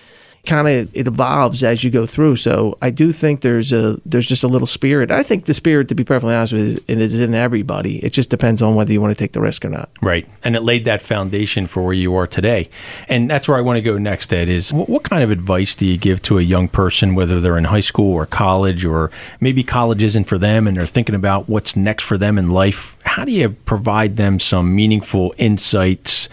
[0.46, 2.38] kind of it evolves as you go through.
[2.38, 5.12] So I do think there's a there's just a little spirit.
[5.12, 7.98] I think the spirit, to be perfectly honest with you, is in everybody.
[8.04, 9.90] It just depends on whether you want to take the risk or not.
[10.02, 10.28] Right.
[10.44, 12.70] And it laid that foundation for where you are today.
[13.08, 15.76] And that's where I want to go next, Ed, is what, what kind of advice
[15.76, 19.12] do you give to a young person, whether they're in high school or college, or
[19.40, 22.98] maybe college isn't for them and they're thinking about what's next for them in life?
[23.04, 26.30] How do you provide them some meaningful insights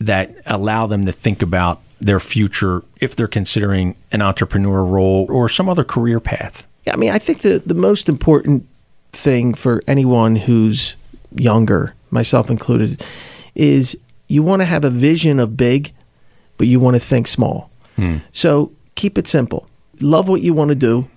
[0.00, 5.48] that allow them to think about their future if they're considering an entrepreneur role or
[5.48, 6.66] some other career path?
[6.84, 8.66] Yeah, I mean, I think the, the most important
[9.12, 10.94] thing for anyone who's
[11.34, 13.02] younger, myself included,
[13.54, 15.92] is you want to have a vision of big,
[16.58, 17.70] but you want to think small.
[17.96, 18.18] Hmm.
[18.32, 19.66] So keep it simple.
[20.00, 21.08] Love what you want to do.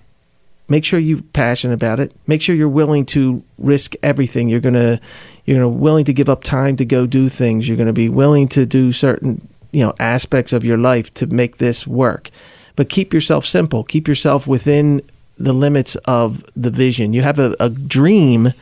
[0.68, 2.14] Make sure you're passionate about it.
[2.26, 4.48] Make sure you're willing to risk everything.
[4.48, 5.00] You're gonna
[5.44, 7.68] you're gonna willing to give up time to go do things.
[7.68, 11.58] You're gonna be willing to do certain you know aspects of your life to make
[11.58, 12.30] this work.
[12.76, 13.84] But keep yourself simple.
[13.84, 15.02] Keep yourself within
[15.38, 17.12] the limits of the vision.
[17.12, 18.52] You have a, a dream,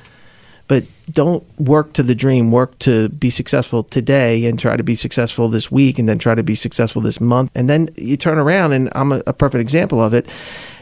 [0.68, 2.52] but don't work to the dream.
[2.52, 6.34] Work to be successful today and try to be successful this week and then try
[6.34, 7.50] to be successful this month.
[7.54, 10.26] And then you turn around, and I'm a, a perfect example of it.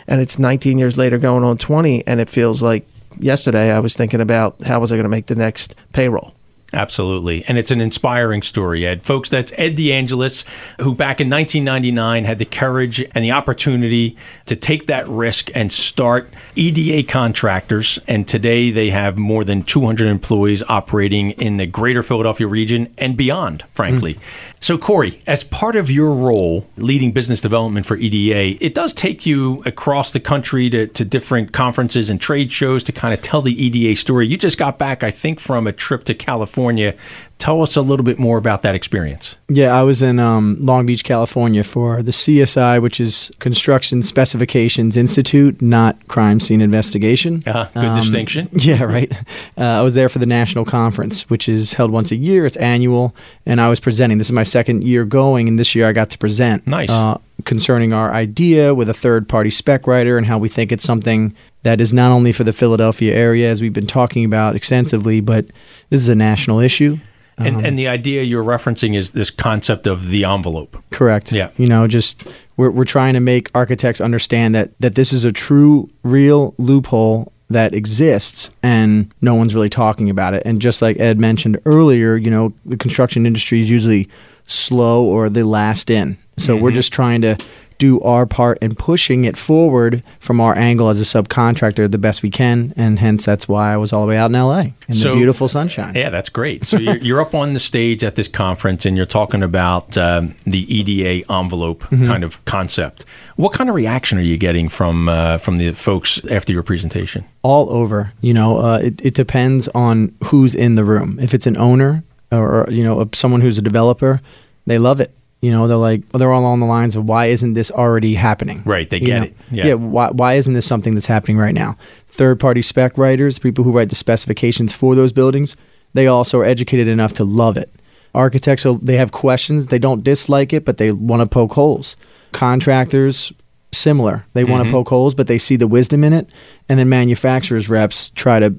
[0.06, 2.86] And it's 19 years later going on 20, and it feels like
[3.18, 6.34] yesterday I was thinking about how was I going to make the next payroll.
[6.72, 7.44] Absolutely.
[7.46, 9.02] And it's an inspiring story, Ed.
[9.02, 10.44] Folks, that's Ed DeAngelis,
[10.81, 15.72] who back in 1999 had the courage and the opportunity to take that risk and
[15.72, 18.00] start EDA Contractors.
[18.09, 23.16] And today they have more than 200 employees operating in the greater Philadelphia region and
[23.16, 24.14] beyond, frankly.
[24.14, 24.20] Hmm.
[24.59, 29.27] So, Cory, as part of your role leading business development for EDA, it does take
[29.27, 33.42] you across the country to, to different conferences and trade shows to kind of tell
[33.42, 34.27] the EDA story.
[34.27, 36.95] You just got back, I think, from a trip to California.
[37.38, 39.37] Tell us a little bit more about that experience.
[39.49, 44.96] Yeah, I was in um, Long Beach, California for the CSI, which is Construction Specifications
[44.96, 47.42] Institute, not Crime Scene Investigation.
[47.46, 48.49] Uh, good Um, distinction.
[48.53, 49.12] Yeah, right.
[49.57, 52.46] Uh, I was there for the national conference, which is held once a year.
[52.46, 54.18] It's annual, and I was presenting.
[54.18, 56.66] This is my second year going, and this year I got to present.
[56.66, 56.90] Nice.
[56.90, 60.83] Uh, concerning our idea with a third party spec writer and how we think it's
[60.85, 65.20] something that is not only for the Philadelphia area, as we've been talking about extensively,
[65.20, 65.44] but
[65.90, 66.99] this is a national issue.
[67.38, 70.83] And, um, and the idea you're referencing is this concept of the envelope.
[70.90, 71.33] Correct.
[71.33, 71.51] Yeah.
[71.57, 75.33] You know, just we're we're trying to make architects understand that that this is a
[75.33, 80.42] true, real loophole that exists, and no one's really talking about it.
[80.44, 84.09] And just like Ed mentioned earlier, you know, the construction industry is usually
[84.46, 86.18] slow or they last in.
[86.38, 86.75] So we're mm-hmm.
[86.75, 87.37] just trying to
[87.78, 92.22] do our part in pushing it forward from our angle as a subcontractor the best
[92.22, 94.94] we can, and hence that's why I was all the way out in LA in
[94.94, 95.94] So- the beautiful sunshine.
[95.94, 96.64] Yeah, that's great.
[96.64, 100.34] So you're, you're up on the stage at this conference and you're talking about um,
[100.44, 102.06] the EDA envelope Mm-hmm.
[102.06, 103.04] kind of concept.
[103.36, 107.24] What kind of reaction are you getting from uh, from the folks after your presentation?
[107.42, 108.12] all over.
[108.20, 111.18] You know, uh, it, it depends on who's in the room.
[111.20, 114.20] If it's an owner or, or, you know someone who's a developer,
[114.66, 115.12] they love it.
[115.42, 118.62] You know, they're like they're all along the lines of why isn't this already happening?
[118.64, 119.25] Right, they You get know?
[119.27, 119.35] it.
[119.51, 119.75] Yeah.
[119.75, 121.77] Why why isn't this something that's happening right now?
[122.09, 125.55] Third party spec writers, people who write the specifications for those buildings,
[125.92, 127.70] they also are educated enough to love it.
[128.14, 129.66] Architects, they have questions.
[129.66, 131.96] They don't dislike it, but they want to poke holes.
[132.33, 133.33] Contractors,
[133.72, 134.25] similar.
[134.33, 134.70] They want Mm-hmm.
[134.70, 136.31] to poke holes, but they see the wisdom in it.
[136.68, 138.55] And then manufacturers reps try to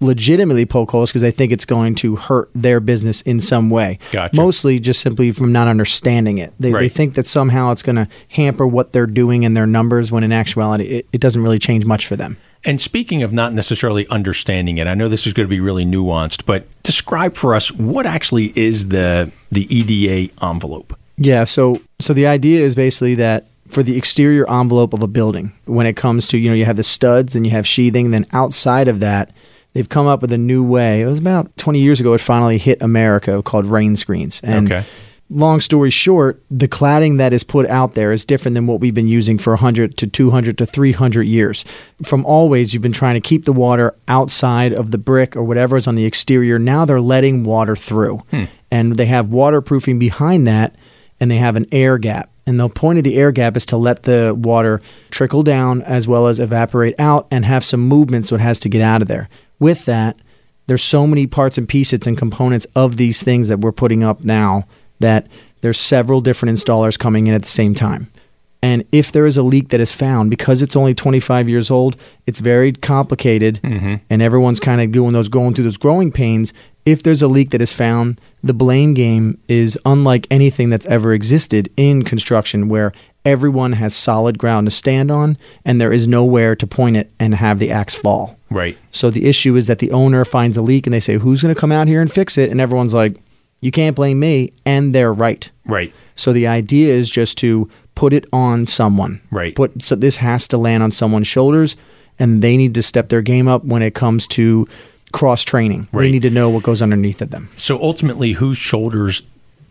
[0.00, 3.98] legitimately poke holes because they think it's going to hurt their business in some way.
[4.12, 4.34] Gotcha.
[4.36, 6.52] Mostly just simply from not understanding it.
[6.58, 10.10] They, they think that somehow it's going to hamper what they're doing in their numbers
[10.10, 12.38] when in actuality it, it doesn't really change much for them.
[12.64, 15.84] And speaking of not necessarily understanding it, I know this is going to be really
[15.84, 20.98] nuanced, but describe for us what actually is the the EDA envelope.
[21.16, 25.52] Yeah, so so the idea is basically that for the exterior envelope of a building,
[25.64, 28.26] when it comes to, you know, you have the studs and you have sheathing, then
[28.32, 29.30] outside of that,
[29.72, 31.02] they've come up with a new way.
[31.02, 34.40] It was about 20 years ago it finally hit America called rain screens.
[34.42, 34.84] And Okay.
[35.28, 38.94] long story short, the cladding that is put out there is different than what we've
[38.94, 41.64] been using for 100 to 200 to 300 years.
[42.02, 45.76] From always, you've been trying to keep the water outside of the brick or whatever
[45.76, 46.58] is on the exterior.
[46.58, 48.20] Now they're letting water through.
[48.30, 48.44] Hmm.
[48.72, 50.74] And they have waterproofing behind that,
[51.20, 52.30] and they have an air gap.
[52.46, 54.80] And the point of the air gap is to let the water
[55.10, 58.68] trickle down as well as evaporate out and have some movement so it has to
[58.68, 59.28] get out of there.
[59.60, 60.18] With that,
[60.66, 64.24] there's so many parts and pieces and components of these things that we're putting up
[64.24, 64.66] now
[64.98, 65.26] that
[65.60, 68.10] there's several different installers coming in at the same time.
[68.62, 71.96] And if there is a leak that is found, because it's only 25 years old,
[72.26, 73.96] it's very complicated, mm-hmm.
[74.10, 76.52] and everyone's kind of doing those going through those growing pains.
[76.84, 81.14] If there's a leak that is found, the blame game is unlike anything that's ever
[81.14, 82.92] existed in construction, where
[83.24, 87.36] everyone has solid ground to stand on, and there is nowhere to point it and
[87.36, 88.36] have the axe fall.
[88.50, 88.76] Right.
[88.90, 91.54] So the issue is that the owner finds a leak and they say, Who's going
[91.54, 92.50] to come out here and fix it?
[92.50, 93.16] And everyone's like,
[93.60, 94.52] You can't blame me.
[94.66, 95.48] And they're right.
[95.64, 95.94] Right.
[96.16, 99.20] So the idea is just to put it on someone.
[99.30, 99.54] Right.
[99.54, 101.76] Put so this has to land on someone's shoulders,
[102.18, 104.66] and they need to step their game up when it comes to
[105.12, 105.88] cross training.
[105.92, 106.02] Right.
[106.02, 107.50] They need to know what goes underneath of them.
[107.56, 109.22] So ultimately, whose shoulders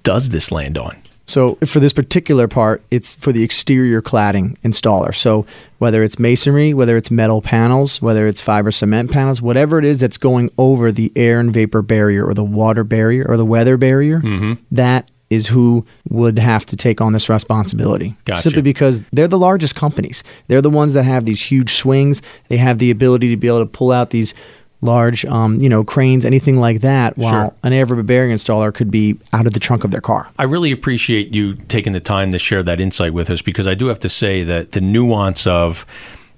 [0.03, 0.95] does this land on?
[1.29, 5.13] So for this particular part, it's for the exterior cladding installer.
[5.13, 5.45] So
[5.77, 9.99] whether it's masonry, whether it's metal panels, whether it's fiber cement panels, whatever it is
[9.99, 13.77] that's going over the air and vapor barrier or the water barrier or the weather
[13.77, 14.53] barrier, mm-hmm.
[14.71, 18.15] that is who would have to take on this responsibility.
[18.25, 18.41] Gotcha.
[18.41, 20.23] Simply because they're the largest companies.
[20.47, 22.21] They're the ones that have these huge swings.
[22.47, 24.33] They have the ability to be able to pull out these
[24.81, 27.53] large, um, you know, cranes, anything like that, while Sure.
[27.63, 30.27] an vapor barrier installer could be out of the trunk of their car.
[30.39, 33.73] I really appreciate you taking the time to share that insight with us because I
[33.75, 35.85] do have to say that the nuance of,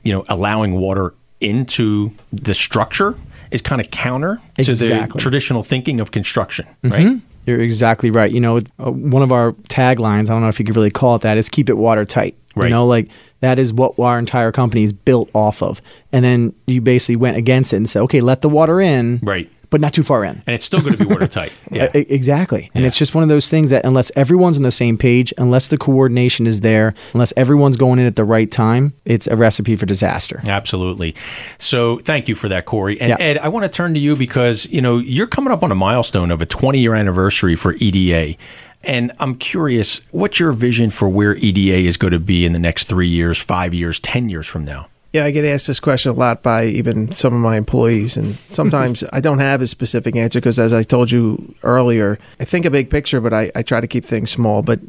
[0.03, 3.15] you know, allowing water into the structure
[3.51, 7.19] is kind of counter to the traditional thinking of construction, right?
[7.45, 8.31] You're exactly right.
[8.31, 11.15] You know, uh, one of our taglines, I don't know if you could really call
[11.15, 12.35] it that, is keep it watertight.
[12.55, 12.65] Right.
[12.65, 15.81] You know, like that is what our entire company is built off of.
[16.11, 19.49] And then you basically went against it and said, okay, let the water in, Right.
[19.72, 20.43] But not too far in.
[20.45, 21.53] And it's still going to be watertight.
[21.72, 21.89] Yeah.
[21.93, 22.69] Exactly.
[22.76, 22.89] And Yeah.
[22.89, 25.78] it's just one of those things that unless everyone's on the same page, unless the
[25.78, 29.86] coordination is there, unless everyone's going in at the right time, it's a recipe for
[29.86, 30.41] disaster.
[30.45, 31.15] Absolutely.
[31.57, 32.99] So thank you for that, Cory.
[32.99, 33.15] And Yeah.
[33.19, 35.76] Ed, I want to turn to you because you know you're coming up on a
[35.76, 38.36] milestone of a 20 year anniversary for EDA.
[38.84, 42.59] And I'm curious, what's your vision for where EDA is going to be in the
[42.59, 44.88] next three years, five years, 10 years from now?
[45.14, 48.36] Yeah, I get asked this question a lot by even some of my employees, and
[48.45, 52.66] sometimes I don't have a specific answer because, as I told you earlier, I think
[52.66, 54.62] a big picture, but I, I try to keep things small.
[54.62, 54.80] But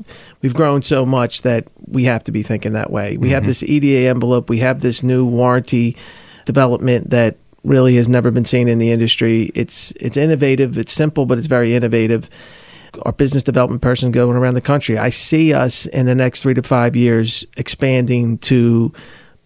[0.41, 3.17] we've grown so much that we have to be thinking that way.
[3.17, 3.49] We have mm-hmm.
[3.49, 5.97] this EDA envelope, we have this new warranty
[6.45, 9.51] development that really has never been seen in the industry.
[9.57, 12.31] It's it's innovative, it's simple, but it's very innovative
[13.07, 14.99] our business development person going around the country.
[14.99, 18.93] I see us in the next three to five years expanding to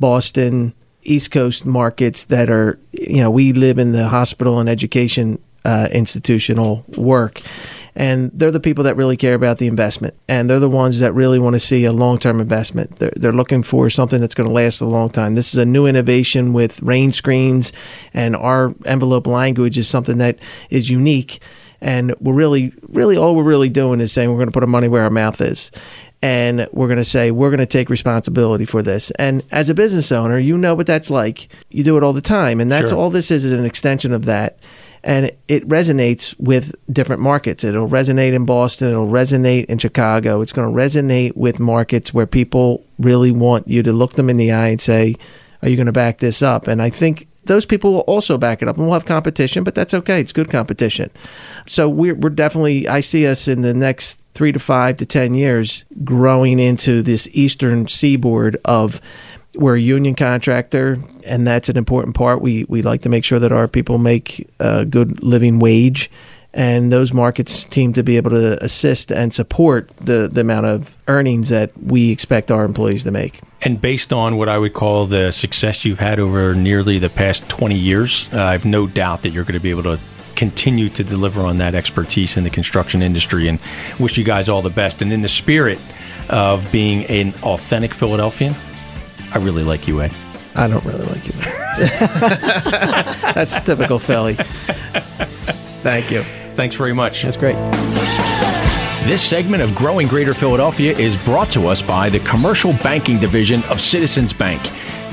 [0.01, 5.39] Boston, East Coast markets that are, you know, we live in the hospital and education
[5.65, 7.43] uh, institutional work.
[7.97, 10.15] And they're the people that really care about the investment.
[10.29, 12.99] And they're the ones that really want to see a long term investment.
[12.99, 15.35] They're, they're looking for something that's going to last a long time.
[15.35, 17.73] This is a new innovation with rain screens,
[18.13, 20.39] and our envelope language is something that
[20.71, 21.41] is unique
[21.81, 24.69] and we're really really all we're really doing is saying we're going to put our
[24.69, 25.71] money where our mouth is
[26.23, 29.11] and we're going to say we're going to take responsibility for this.
[29.13, 31.49] And as a business owner you know what that's like.
[31.71, 32.99] You do it all the time and that's Sure.
[32.99, 34.59] all this is is an extension of that.
[35.05, 37.63] And it resonates with different markets.
[37.63, 38.89] It'll resonate in boston.
[38.89, 40.41] It'll resonate in chicago.
[40.41, 44.37] It's going to resonate with markets where people really want you to look them in
[44.37, 45.15] the eye and say
[45.63, 46.67] are you going to back this up?
[46.67, 49.75] And i think those people will also back it up and we'll have competition but
[49.75, 50.21] that's okay.
[50.21, 51.11] It's good competition.
[51.67, 55.35] So we're, we're definitely i see us in the next three to five to ten
[55.35, 59.01] years growing into this eastern seaboard of
[59.57, 62.41] we're a union contractor and that's an important part.
[62.41, 66.11] We, we like to make sure that our people make a good living wage
[66.57, 70.97] and those markets seem to be able to assist and support the, the amount of
[71.07, 75.07] earnings that we expect our employees to make And based on what I would call
[75.07, 79.23] the success you've had over nearly the past 20 years, uh, I have no doubt
[79.23, 80.01] that you're going to be able to
[80.35, 83.59] continue to deliver on that expertise in the construction industry and
[84.01, 85.03] wish you guys all the best.
[85.03, 85.79] And in the spirit
[86.31, 88.55] of being an authentic Philadelphian,
[89.33, 90.13] I really like you, Ed.
[90.55, 91.33] I don't really like you.
[93.35, 94.35] That's typical Philly.
[95.83, 96.25] Thank you.
[96.57, 97.23] Thanks very much.
[97.23, 97.57] That's great.
[99.07, 103.63] This segment of Growing Greater Philadelphia is brought to us by the Commercial Banking Division
[103.65, 104.61] of Citizens Bank.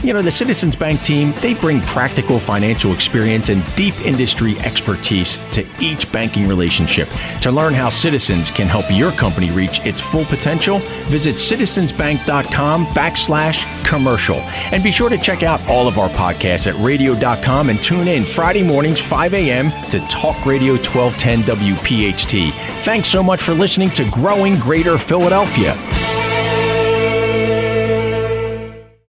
[0.04, 5.38] You know, the Citizens Bank team, they bring practical financial experience and deep industry expertise
[5.52, 7.08] to each banking relationship.
[7.40, 13.86] To learn how Citizens can help your company reach its full potential, visit citizensbank.com backslash
[13.86, 14.40] commercial.
[14.74, 18.26] And be sure to check out all of our podcasts at radio.com and tune in
[18.26, 19.72] Friday mornings, 5 a.m.
[19.90, 22.52] to Talk Radio 1210 WPHT.
[22.84, 25.78] Thanks so much for listening to Growing Greater Philadelphia.